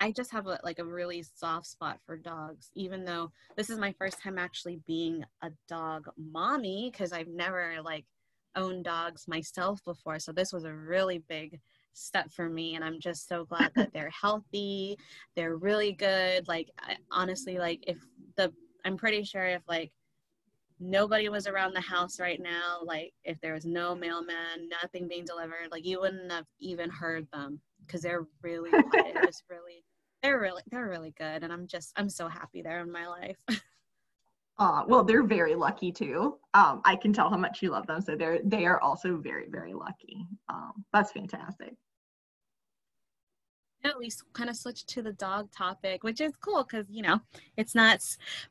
i 0.00 0.10
just 0.10 0.32
have 0.32 0.46
a, 0.46 0.58
like 0.64 0.80
a 0.80 0.84
really 0.84 1.22
soft 1.22 1.66
spot 1.66 1.98
for 2.04 2.16
dogs 2.16 2.70
even 2.74 3.04
though 3.04 3.30
this 3.56 3.70
is 3.70 3.78
my 3.78 3.92
first 3.92 4.20
time 4.20 4.38
actually 4.38 4.80
being 4.88 5.24
a 5.42 5.50
dog 5.68 6.08
mommy 6.16 6.90
because 6.90 7.12
i've 7.12 7.28
never 7.28 7.76
like 7.80 8.04
owned 8.56 8.84
dogs 8.84 9.26
myself 9.28 9.82
before. 9.84 10.18
So 10.18 10.32
this 10.32 10.52
was 10.52 10.64
a 10.64 10.74
really 10.74 11.18
big 11.18 11.60
step 11.94 12.30
for 12.32 12.48
me 12.48 12.74
and 12.74 12.84
i'm 12.84 13.00
just 13.00 13.28
so 13.28 13.44
glad 13.44 13.70
that 13.74 13.92
they're 13.92 14.10
healthy 14.10 14.96
they're 15.36 15.56
really 15.56 15.92
good 15.92 16.46
like 16.48 16.68
I, 16.80 16.96
honestly 17.10 17.58
like 17.58 17.82
if 17.86 17.98
the 18.36 18.52
i'm 18.84 18.96
pretty 18.96 19.24
sure 19.24 19.46
if 19.46 19.62
like 19.68 19.92
nobody 20.80 21.28
was 21.28 21.46
around 21.46 21.74
the 21.74 21.80
house 21.80 22.20
right 22.20 22.40
now, 22.40 22.80
like 22.84 23.12
if 23.24 23.40
there 23.40 23.54
was 23.54 23.64
no 23.64 23.94
mailman, 23.94 24.68
nothing 24.82 25.08
being 25.08 25.24
delivered, 25.24 25.68
like 25.70 25.84
you 25.84 26.00
wouldn't 26.00 26.30
have 26.30 26.46
even 26.60 26.90
heard 26.90 27.26
them 27.32 27.60
because 27.86 28.02
they're 28.02 28.26
really 28.42 28.70
quiet. 28.70 29.16
just 29.24 29.44
really, 29.48 29.84
they're 30.22 30.40
really, 30.40 30.62
they're 30.70 30.88
really 30.88 31.14
good, 31.16 31.42
and 31.42 31.52
I'm 31.52 31.66
just, 31.66 31.92
I'm 31.96 32.08
so 32.08 32.28
happy 32.28 32.62
they're 32.62 32.80
in 32.80 32.90
my 32.90 33.06
life. 33.06 33.36
uh, 34.58 34.82
well, 34.86 35.04
they're 35.04 35.24
very 35.24 35.54
lucky 35.54 35.92
too. 35.92 36.38
Um, 36.54 36.80
I 36.84 36.96
can 36.96 37.12
tell 37.12 37.30
how 37.30 37.36
much 37.36 37.62
you 37.62 37.70
love 37.70 37.86
them, 37.86 38.00
so 38.00 38.16
they're 38.16 38.40
they 38.44 38.66
are 38.66 38.80
also 38.80 39.16
very 39.16 39.48
very 39.48 39.74
lucky. 39.74 40.26
Um, 40.48 40.84
that's 40.92 41.12
fantastic 41.12 41.74
we 43.98 44.10
kind 44.32 44.48
of 44.48 44.56
switched 44.56 44.88
to 44.88 45.02
the 45.02 45.12
dog 45.12 45.50
topic, 45.52 46.02
which 46.02 46.20
is 46.20 46.32
cool 46.40 46.64
because 46.64 46.86
you 46.90 47.02
know 47.02 47.20
it's 47.56 47.74
not 47.74 48.00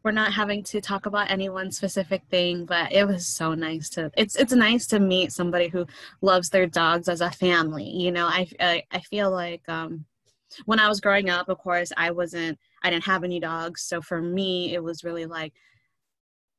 we're 0.04 0.12
not 0.12 0.34
having 0.34 0.64
to 0.64 0.82
talk 0.82 1.06
about 1.06 1.32
any 1.32 1.50
one 1.50 1.72
specific 1.72 2.24
thing, 2.30 2.66
but 2.66 2.92
it 2.92 3.06
was 3.06 3.26
so 3.26 3.54
nice 3.54 3.90
to 3.90 4.12
it's 4.16 4.36
it's 4.36 4.54
nice 4.54 4.86
to 4.88 5.00
meet 5.00 5.32
somebody 5.32 5.68
who 5.68 5.86
loves 6.22 6.50
their 6.50 6.68
dogs 6.68 7.10
as 7.10 7.22
a 7.22 7.32
family. 7.32 7.90
You 7.90 8.12
know, 8.12 8.28
I 8.28 8.48
I, 8.60 8.84
I 8.92 9.00
feel 9.00 9.32
like 9.32 9.68
um, 9.68 10.06
when 10.66 10.80
I 10.80 10.88
was 10.88 11.02
growing 11.02 11.30
up, 11.30 11.50
of 11.50 11.58
course, 11.58 11.92
I 11.98 12.12
wasn't 12.12 12.60
I 12.84 12.90
didn't 12.90 13.06
have 13.06 13.24
any 13.24 13.40
dogs, 13.40 13.82
so 13.82 14.02
for 14.02 14.22
me 14.22 14.74
it 14.74 14.84
was 14.84 15.04
really 15.04 15.26
like 15.26 15.54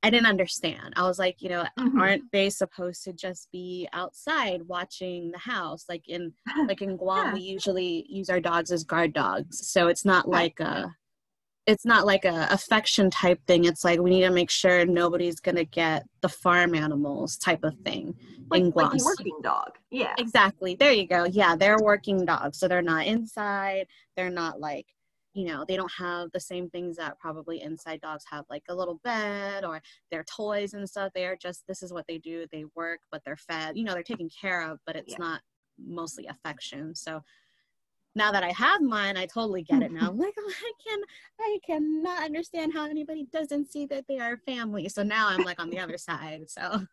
I 0.04 0.10
didn't 0.10 0.26
understand. 0.26 0.92
I 0.96 1.04
was 1.04 1.18
like, 1.18 1.40
you 1.40 1.48
know, 1.48 1.64
mm-hmm. 1.78 1.98
aren't 1.98 2.30
they 2.30 2.50
supposed 2.50 3.04
to 3.04 3.14
just 3.14 3.50
be 3.50 3.88
outside 3.94 4.60
watching 4.68 5.30
the 5.30 5.38
house? 5.38 5.86
Like 5.88 6.06
in 6.08 6.34
like 6.68 6.82
in 6.82 6.98
Guam, 6.98 7.28
yeah. 7.28 7.32
we 7.32 7.40
usually 7.40 8.04
use 8.06 8.28
our 8.28 8.38
dogs 8.38 8.70
as 8.70 8.84
guard 8.84 9.14
dogs, 9.14 9.66
so 9.66 9.88
it's 9.88 10.04
not 10.04 10.28
like 10.28 10.60
a 10.60 10.94
it's 11.66 11.86
not 11.86 12.04
like 12.04 12.26
a 12.26 12.48
affection 12.50 13.08
type 13.08 13.40
thing. 13.46 13.64
It's 13.64 13.82
like 13.82 13.98
we 13.98 14.10
need 14.10 14.24
to 14.24 14.30
make 14.30 14.50
sure 14.50 14.84
nobody's 14.84 15.40
gonna 15.40 15.64
get 15.64 16.04
the 16.20 16.28
farm 16.28 16.74
animals 16.74 17.38
type 17.38 17.64
of 17.64 17.74
thing 17.78 18.14
like, 18.50 18.60
in 18.60 18.70
Guam. 18.72 18.90
Like 18.90 19.00
a 19.00 19.04
working 19.04 19.40
dog. 19.42 19.70
Yeah. 19.90 20.12
Exactly. 20.18 20.74
There 20.74 20.92
you 20.92 21.08
go. 21.08 21.24
Yeah, 21.24 21.56
they're 21.56 21.80
working 21.80 22.26
dogs, 22.26 22.58
so 22.58 22.68
they're 22.68 22.82
not 22.82 23.06
inside. 23.06 23.86
They're 24.18 24.28
not 24.28 24.60
like 24.60 24.84
you 25.34 25.46
know 25.46 25.64
they 25.66 25.76
don't 25.76 25.92
have 25.98 26.30
the 26.32 26.40
same 26.40 26.70
things 26.70 26.96
that 26.96 27.18
probably 27.18 27.60
inside 27.60 28.00
dogs 28.00 28.24
have 28.30 28.44
like 28.48 28.62
a 28.68 28.74
little 28.74 29.00
bed 29.04 29.64
or 29.64 29.82
their 30.10 30.24
toys 30.24 30.74
and 30.74 30.88
stuff 30.88 31.12
they 31.14 31.26
are 31.26 31.36
just 31.36 31.66
this 31.66 31.82
is 31.82 31.92
what 31.92 32.06
they 32.08 32.18
do 32.18 32.46
they 32.50 32.64
work 32.74 33.00
but 33.10 33.20
they're 33.24 33.36
fed 33.36 33.76
you 33.76 33.84
know 33.84 33.92
they're 33.92 34.02
taken 34.02 34.28
care 34.28 34.62
of 34.62 34.78
but 34.86 34.96
it's 34.96 35.12
yeah. 35.12 35.18
not 35.18 35.40
mostly 35.78 36.26
affection 36.26 36.94
so 36.94 37.22
now 38.16 38.30
that 38.30 38.44
I 38.44 38.52
have 38.52 38.80
mine, 38.80 39.16
I 39.16 39.26
totally 39.26 39.62
get 39.62 39.82
it 39.82 39.90
now. 39.90 40.08
I'm 40.08 40.18
like, 40.18 40.34
oh, 40.38 40.52
I 40.56 40.72
can, 40.86 41.00
I 41.40 41.58
cannot 41.66 42.22
understand 42.22 42.72
how 42.72 42.86
anybody 42.86 43.26
doesn't 43.32 43.70
see 43.70 43.86
that 43.86 44.04
they 44.08 44.18
are 44.18 44.36
family. 44.36 44.88
So 44.88 45.02
now 45.02 45.28
I'm 45.28 45.42
like 45.42 45.60
on 45.60 45.70
the 45.70 45.80
other 45.80 45.98
side. 45.98 46.48
So 46.48 46.86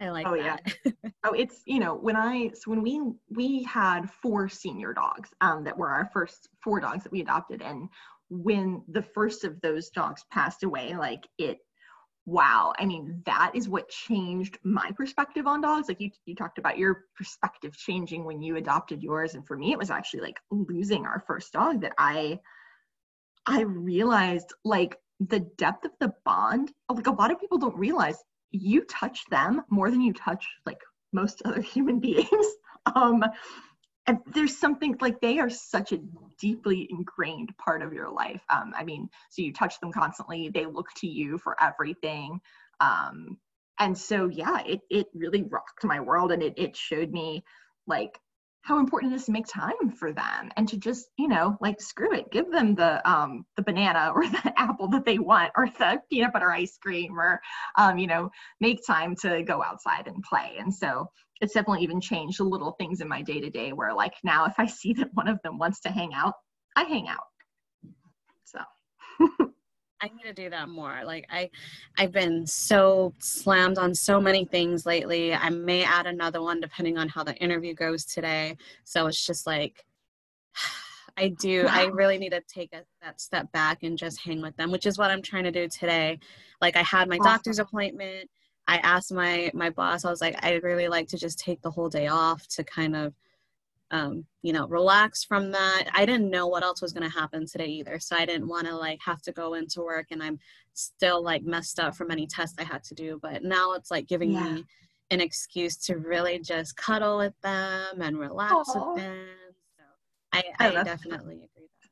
I 0.00 0.10
like 0.10 0.26
oh, 0.26 0.36
that. 0.36 0.74
Yeah. 0.84 0.92
oh, 1.24 1.32
it's 1.32 1.62
you 1.66 1.80
know 1.80 1.94
when 1.94 2.16
I 2.16 2.50
so 2.54 2.70
when 2.70 2.82
we 2.82 3.02
we 3.30 3.62
had 3.64 4.10
four 4.10 4.48
senior 4.48 4.92
dogs 4.92 5.30
um, 5.40 5.64
that 5.64 5.76
were 5.76 5.90
our 5.90 6.10
first 6.12 6.48
four 6.62 6.80
dogs 6.80 7.04
that 7.04 7.12
we 7.12 7.20
adopted, 7.20 7.62
and 7.62 7.88
when 8.28 8.82
the 8.88 9.02
first 9.02 9.44
of 9.44 9.60
those 9.60 9.90
dogs 9.90 10.24
passed 10.30 10.62
away, 10.62 10.94
like 10.96 11.26
it 11.38 11.58
wow 12.24 12.72
i 12.78 12.84
mean 12.84 13.20
that 13.26 13.50
is 13.54 13.68
what 13.68 13.88
changed 13.88 14.56
my 14.62 14.90
perspective 14.96 15.46
on 15.46 15.60
dogs 15.60 15.88
like 15.88 16.00
you, 16.00 16.08
you 16.24 16.36
talked 16.36 16.58
about 16.58 16.78
your 16.78 17.06
perspective 17.16 17.76
changing 17.76 18.24
when 18.24 18.40
you 18.40 18.56
adopted 18.56 19.02
yours 19.02 19.34
and 19.34 19.44
for 19.44 19.56
me 19.56 19.72
it 19.72 19.78
was 19.78 19.90
actually 19.90 20.20
like 20.20 20.38
losing 20.50 21.04
our 21.04 21.24
first 21.26 21.52
dog 21.52 21.80
that 21.80 21.92
i 21.98 22.38
i 23.46 23.62
realized 23.62 24.52
like 24.64 24.96
the 25.18 25.40
depth 25.58 25.84
of 25.84 25.90
the 25.98 26.12
bond 26.24 26.72
like 26.88 27.08
a 27.08 27.12
lot 27.12 27.32
of 27.32 27.40
people 27.40 27.58
don't 27.58 27.76
realize 27.76 28.22
you 28.52 28.84
touch 28.84 29.24
them 29.30 29.62
more 29.70 29.90
than 29.90 30.00
you 30.00 30.12
touch 30.12 30.46
like 30.66 30.80
most 31.12 31.42
other 31.44 31.60
human 31.74 32.00
beings. 32.00 32.46
Um 32.94 33.24
and 34.08 34.18
there's 34.34 34.58
something 34.58 34.96
like 35.00 35.20
they 35.20 35.38
are 35.38 35.48
such 35.48 35.92
a 35.92 36.00
deeply 36.40 36.88
ingrained 36.90 37.56
part 37.56 37.82
of 37.82 37.92
your 37.92 38.10
life. 38.10 38.42
Um 38.50 38.72
i 38.76 38.84
mean 38.84 39.08
so 39.30 39.42
you 39.42 39.52
touch 39.52 39.78
them 39.80 39.92
constantly 39.92 40.48
they 40.48 40.66
look 40.66 40.88
to 40.98 41.06
you 41.06 41.38
for 41.38 41.56
everything. 41.62 42.40
Um 42.80 43.38
and 43.78 43.96
so 43.96 44.28
yeah 44.28 44.60
it 44.66 44.80
it 44.90 45.06
really 45.14 45.42
rocked 45.44 45.84
my 45.84 46.00
world 46.00 46.32
and 46.32 46.42
it 46.42 46.54
it 46.56 46.76
showed 46.76 47.10
me 47.10 47.44
like 47.86 48.18
how 48.62 48.78
important 48.78 49.12
it 49.12 49.16
is 49.16 49.24
to 49.26 49.32
make 49.32 49.46
time 49.46 49.90
for 49.96 50.12
them 50.12 50.50
and 50.56 50.68
to 50.68 50.76
just 50.76 51.08
you 51.18 51.28
know 51.28 51.56
like 51.60 51.80
screw 51.80 52.12
it 52.14 52.30
give 52.30 52.50
them 52.50 52.74
the 52.74 53.10
um 53.10 53.44
the 53.56 53.62
banana 53.62 54.12
or 54.14 54.26
the 54.26 54.52
apple 54.56 54.88
that 54.88 55.04
they 55.04 55.18
want 55.18 55.50
or 55.56 55.66
the 55.78 56.00
peanut 56.10 56.32
butter 56.32 56.50
ice 56.50 56.78
cream 56.80 57.18
or 57.18 57.40
um 57.76 57.98
you 57.98 58.06
know 58.06 58.30
make 58.60 58.80
time 58.86 59.14
to 59.16 59.42
go 59.42 59.62
outside 59.62 60.06
and 60.06 60.22
play. 60.22 60.56
And 60.58 60.72
so 60.72 61.08
it's 61.40 61.54
definitely 61.54 61.82
even 61.82 62.00
changed 62.00 62.38
the 62.38 62.44
little 62.44 62.72
things 62.78 63.00
in 63.00 63.08
my 63.08 63.20
day 63.20 63.40
to 63.40 63.50
day 63.50 63.72
where 63.72 63.92
like 63.92 64.14
now 64.22 64.46
if 64.46 64.54
i 64.58 64.66
see 64.66 64.92
that 64.94 65.10
one 65.14 65.28
of 65.28 65.40
them 65.42 65.58
wants 65.58 65.80
to 65.80 65.90
hang 65.90 66.14
out 66.14 66.34
i 66.76 66.84
hang 66.84 67.08
out 67.08 67.24
I 70.02 70.08
need 70.08 70.24
to 70.24 70.32
do 70.32 70.50
that 70.50 70.68
more. 70.68 71.00
Like 71.04 71.26
I 71.30 71.48
I've 71.96 72.12
been 72.12 72.44
so 72.46 73.14
slammed 73.18 73.78
on 73.78 73.94
so 73.94 74.20
many 74.20 74.44
things 74.44 74.84
lately. 74.84 75.32
I 75.32 75.48
may 75.48 75.84
add 75.84 76.06
another 76.06 76.42
one 76.42 76.60
depending 76.60 76.98
on 76.98 77.08
how 77.08 77.22
the 77.22 77.36
interview 77.36 77.72
goes 77.72 78.04
today. 78.04 78.56
So 78.84 79.06
it's 79.06 79.24
just 79.24 79.46
like 79.46 79.84
I 81.16 81.28
do. 81.28 81.66
I 81.68 81.84
really 81.92 82.18
need 82.18 82.32
to 82.32 82.42
take 82.48 82.72
a, 82.72 82.82
that 83.00 83.20
step 83.20 83.52
back 83.52 83.84
and 83.84 83.96
just 83.96 84.20
hang 84.20 84.42
with 84.42 84.56
them, 84.56 84.72
which 84.72 84.86
is 84.86 84.98
what 84.98 85.10
I'm 85.10 85.22
trying 85.22 85.44
to 85.44 85.52
do 85.52 85.68
today. 85.68 86.18
Like 86.60 86.76
I 86.76 86.82
had 86.82 87.08
my 87.08 87.18
awesome. 87.18 87.32
doctor's 87.32 87.58
appointment. 87.60 88.28
I 88.66 88.78
asked 88.78 89.12
my 89.12 89.52
my 89.54 89.70
boss 89.70 90.04
I 90.04 90.10
was 90.10 90.20
like 90.20 90.36
I'd 90.44 90.62
really 90.64 90.88
like 90.88 91.06
to 91.08 91.16
just 91.16 91.38
take 91.38 91.62
the 91.62 91.70
whole 91.70 91.88
day 91.88 92.08
off 92.08 92.46
to 92.48 92.64
kind 92.64 92.96
of 92.96 93.14
um, 93.92 94.24
you 94.40 94.54
know, 94.54 94.66
relax 94.66 95.22
from 95.22 95.52
that. 95.52 95.84
I 95.92 96.06
didn't 96.06 96.30
know 96.30 96.48
what 96.48 96.62
else 96.64 96.80
was 96.80 96.92
going 96.92 97.08
to 97.08 97.16
happen 97.16 97.46
today 97.46 97.66
either. 97.66 98.00
So 98.00 98.16
I 98.16 98.24
didn't 98.24 98.48
want 98.48 98.66
to 98.66 98.74
like 98.74 98.98
have 99.04 99.20
to 99.22 99.32
go 99.32 99.54
into 99.54 99.82
work 99.82 100.06
and 100.10 100.22
I'm 100.22 100.38
still 100.72 101.22
like 101.22 101.44
messed 101.44 101.78
up 101.78 101.94
from 101.94 102.10
any 102.10 102.26
tests 102.26 102.56
I 102.58 102.64
had 102.64 102.82
to 102.84 102.94
do. 102.94 103.20
But 103.22 103.44
now 103.44 103.74
it's 103.74 103.90
like 103.90 104.08
giving 104.08 104.32
yeah. 104.32 104.44
me 104.44 104.64
an 105.10 105.20
excuse 105.20 105.76
to 105.76 105.98
really 105.98 106.40
just 106.40 106.74
cuddle 106.76 107.18
with 107.18 107.38
them 107.42 108.00
and 108.00 108.18
relax 108.18 108.70
Aww. 108.70 108.94
with 108.94 109.02
them. 109.02 109.26
So 109.76 109.84
I, 110.32 110.42
I, 110.58 110.68
I 110.76 110.82
definitely 110.82 111.34
agree 111.34 111.68
that. 111.82 111.90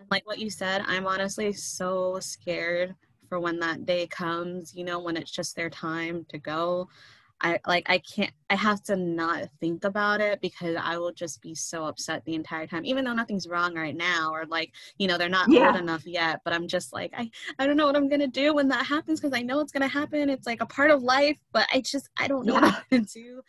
And 0.00 0.08
like 0.10 0.26
what 0.26 0.40
you 0.40 0.50
said, 0.50 0.82
I'm 0.86 1.06
honestly 1.06 1.52
so 1.52 2.18
scared 2.18 2.96
for 3.28 3.38
when 3.38 3.60
that 3.60 3.86
day 3.86 4.08
comes, 4.08 4.74
you 4.74 4.82
know, 4.82 4.98
when 4.98 5.16
it's 5.16 5.30
just 5.30 5.54
their 5.54 5.70
time 5.70 6.26
to 6.30 6.38
go. 6.38 6.88
I 7.40 7.58
like 7.66 7.88
I 7.88 7.98
can't 7.98 8.32
I 8.50 8.54
have 8.54 8.82
to 8.84 8.96
not 8.96 9.48
think 9.60 9.84
about 9.84 10.20
it 10.20 10.40
because 10.40 10.76
I 10.80 10.98
will 10.98 11.12
just 11.12 11.40
be 11.40 11.54
so 11.54 11.84
upset 11.84 12.24
the 12.24 12.34
entire 12.34 12.66
time 12.66 12.84
even 12.84 13.04
though 13.04 13.14
nothing's 13.14 13.48
wrong 13.48 13.74
right 13.74 13.96
now 13.96 14.32
or 14.32 14.44
like 14.46 14.72
you 14.98 15.06
know 15.06 15.16
they're 15.16 15.28
not 15.28 15.50
yeah. 15.50 15.68
old 15.68 15.76
enough 15.76 16.06
yet 16.06 16.40
but 16.44 16.52
I'm 16.52 16.68
just 16.68 16.92
like 16.92 17.12
I 17.16 17.30
I 17.58 17.66
don't 17.66 17.76
know 17.76 17.86
what 17.86 17.96
I'm 17.96 18.08
going 18.08 18.20
to 18.20 18.26
do 18.26 18.54
when 18.54 18.68
that 18.68 18.86
happens 18.86 19.20
because 19.20 19.36
I 19.36 19.42
know 19.42 19.60
it's 19.60 19.72
going 19.72 19.88
to 19.88 19.88
happen 19.88 20.28
it's 20.28 20.46
like 20.46 20.60
a 20.60 20.66
part 20.66 20.90
of 20.90 21.02
life 21.02 21.38
but 21.52 21.66
I 21.72 21.80
just 21.80 22.08
I 22.18 22.28
don't 22.28 22.46
know 22.46 22.54
yeah. 22.54 22.80
what 22.88 22.90
to 22.90 23.00
do 23.00 23.42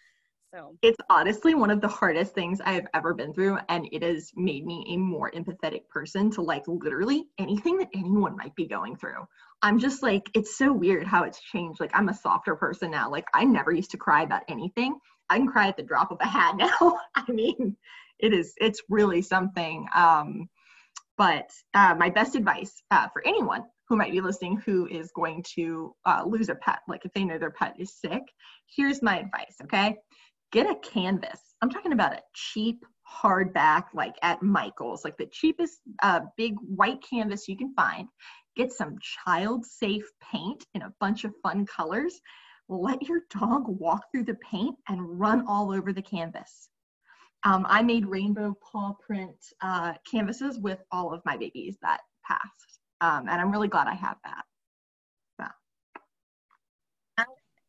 so 0.53 0.75
it's 0.81 0.97
honestly 1.09 1.55
one 1.55 1.71
of 1.71 1.81
the 1.81 1.87
hardest 1.87 2.33
things 2.33 2.59
I 2.61 2.73
have 2.73 2.87
ever 2.93 3.13
been 3.13 3.33
through, 3.33 3.59
and 3.69 3.87
it 3.91 4.03
has 4.03 4.31
made 4.35 4.65
me 4.65 4.85
a 4.89 4.97
more 4.97 5.31
empathetic 5.31 5.87
person 5.89 6.29
to 6.31 6.41
like 6.41 6.63
literally 6.67 7.25
anything 7.37 7.77
that 7.77 7.89
anyone 7.93 8.35
might 8.35 8.55
be 8.55 8.67
going 8.67 8.95
through. 8.97 9.25
I'm 9.61 9.79
just 9.79 10.03
like, 10.03 10.29
it's 10.33 10.57
so 10.57 10.73
weird 10.73 11.05
how 11.05 11.23
it's 11.23 11.41
changed. 11.41 11.79
Like, 11.79 11.91
I'm 11.93 12.09
a 12.09 12.13
softer 12.13 12.55
person 12.55 12.91
now. 12.91 13.09
Like, 13.09 13.27
I 13.33 13.45
never 13.45 13.71
used 13.71 13.91
to 13.91 13.97
cry 13.97 14.23
about 14.23 14.41
anything. 14.47 14.97
I 15.29 15.37
can 15.37 15.47
cry 15.47 15.67
at 15.67 15.77
the 15.77 15.83
drop 15.83 16.11
of 16.11 16.17
a 16.19 16.27
hat 16.27 16.55
now. 16.57 16.99
I 17.15 17.31
mean, 17.31 17.77
it 18.19 18.33
is, 18.33 18.53
it's 18.57 18.81
really 18.89 19.21
something. 19.21 19.85
Um, 19.95 20.49
but 21.17 21.49
uh, 21.73 21.95
my 21.97 22.09
best 22.09 22.35
advice 22.35 22.81
uh, 22.89 23.07
for 23.13 23.25
anyone 23.27 23.63
who 23.87 23.95
might 23.95 24.11
be 24.11 24.21
listening 24.21 24.57
who 24.65 24.87
is 24.87 25.11
going 25.15 25.43
to 25.55 25.93
uh, 26.05 26.23
lose 26.25 26.49
a 26.49 26.55
pet, 26.55 26.79
like 26.87 27.05
if 27.05 27.13
they 27.13 27.23
know 27.23 27.37
their 27.37 27.51
pet 27.51 27.75
is 27.77 27.93
sick, 27.93 28.23
here's 28.75 29.01
my 29.01 29.19
advice, 29.19 29.55
okay? 29.63 29.97
Get 30.51 30.69
a 30.69 30.75
canvas. 30.75 31.39
I'm 31.61 31.69
talking 31.69 31.93
about 31.93 32.13
a 32.13 32.21
cheap 32.33 32.85
hardback, 33.07 33.85
like 33.93 34.15
at 34.21 34.41
Michael's, 34.41 35.03
like 35.03 35.17
the 35.17 35.27
cheapest 35.27 35.81
uh, 36.01 36.21
big 36.37 36.55
white 36.59 37.01
canvas 37.07 37.47
you 37.47 37.57
can 37.57 37.73
find. 37.73 38.07
Get 38.55 38.71
some 38.71 38.97
child 39.25 39.65
safe 39.65 40.05
paint 40.21 40.65
in 40.73 40.81
a 40.81 40.93
bunch 40.99 41.23
of 41.23 41.33
fun 41.41 41.65
colors. 41.65 42.19
Let 42.67 43.01
your 43.03 43.21
dog 43.29 43.63
walk 43.67 44.05
through 44.11 44.25
the 44.25 44.37
paint 44.49 44.75
and 44.87 45.19
run 45.19 45.45
all 45.47 45.73
over 45.73 45.93
the 45.93 46.01
canvas. 46.01 46.69
Um, 47.43 47.65
I 47.67 47.81
made 47.81 48.05
rainbow 48.05 48.55
paw 48.61 48.93
print 49.05 49.35
uh, 49.61 49.93
canvases 50.09 50.59
with 50.59 50.79
all 50.91 51.13
of 51.13 51.21
my 51.25 51.37
babies 51.37 51.77
that 51.81 52.01
passed. 52.25 52.79
Um, 53.01 53.27
and 53.27 53.41
I'm 53.41 53.51
really 53.51 53.67
glad 53.67 53.87
I 53.87 53.95
have 53.95 54.17
that. 54.23 54.43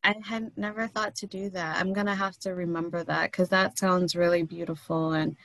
I 0.03 0.15
had 0.23 0.51
never 0.57 0.87
thought 0.87 1.15
to 1.15 1.27
do 1.27 1.49
that. 1.51 1.77
I'm 1.79 1.93
gonna 1.93 2.15
have 2.15 2.37
to 2.39 2.51
remember 2.51 3.03
that 3.03 3.31
because 3.31 3.49
that 3.49 3.77
sounds 3.77 4.15
really 4.15 4.43
beautiful 4.43 5.13
and 5.13 5.35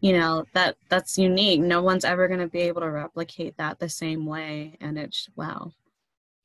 you 0.00 0.12
know 0.12 0.44
that 0.54 0.76
that's 0.88 1.18
unique. 1.18 1.60
No 1.60 1.82
one's 1.82 2.04
ever 2.04 2.28
gonna 2.28 2.48
be 2.48 2.60
able 2.60 2.82
to 2.82 2.90
replicate 2.90 3.56
that 3.58 3.78
the 3.78 3.88
same 3.88 4.26
way, 4.26 4.76
and 4.80 4.98
it's 4.98 5.28
wow. 5.36 5.72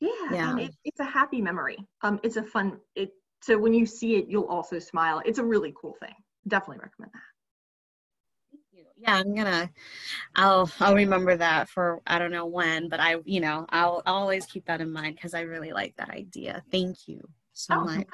Yeah, 0.00 0.10
yeah. 0.30 0.56
It, 0.58 0.74
it's 0.84 1.00
a 1.00 1.04
happy 1.04 1.40
memory. 1.40 1.78
Um, 2.02 2.20
it's 2.22 2.36
a 2.36 2.42
fun. 2.42 2.80
It 2.94 3.12
so 3.42 3.58
when 3.58 3.74
you 3.74 3.86
see 3.86 4.16
it, 4.16 4.28
you'll 4.28 4.46
also 4.46 4.78
smile. 4.78 5.22
It's 5.24 5.38
a 5.38 5.44
really 5.44 5.72
cool 5.80 5.96
thing. 6.00 6.14
Definitely 6.48 6.80
recommend 6.82 7.12
that 7.14 7.22
yeah 8.96 9.16
i'm 9.16 9.34
gonna 9.34 9.70
i'll 10.36 10.70
i'll 10.80 10.94
remember 10.94 11.36
that 11.36 11.68
for 11.68 12.00
i 12.06 12.18
don't 12.18 12.30
know 12.30 12.46
when 12.46 12.88
but 12.88 13.00
i 13.00 13.16
you 13.24 13.40
know 13.40 13.66
i'll, 13.70 14.02
I'll 14.06 14.14
always 14.14 14.46
keep 14.46 14.66
that 14.66 14.80
in 14.80 14.92
mind 14.92 15.16
because 15.16 15.34
i 15.34 15.40
really 15.40 15.72
like 15.72 15.96
that 15.96 16.10
idea 16.10 16.62
thank 16.70 17.08
you 17.08 17.26
so 17.54 17.74
oh, 17.74 17.84
much. 17.84 18.06